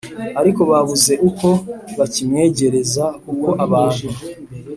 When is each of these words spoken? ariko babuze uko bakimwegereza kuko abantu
ariko 0.41 0.61
babuze 0.71 1.13
uko 1.29 1.47
bakimwegereza 1.97 3.05
kuko 3.23 3.49
abantu 3.65 4.07